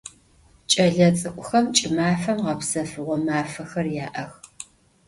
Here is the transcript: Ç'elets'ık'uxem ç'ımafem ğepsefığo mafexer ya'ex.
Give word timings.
Ç'elets'ık'uxem 0.71 1.65
ç'ımafem 1.75 2.39
ğepsefığo 2.45 3.15
mafexer 3.25 3.85
ya'ex. 3.95 4.33